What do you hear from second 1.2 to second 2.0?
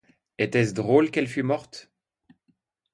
fût morte!